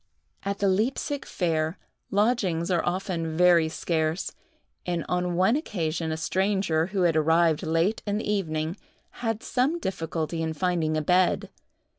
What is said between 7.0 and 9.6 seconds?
had arrived late in the evening, had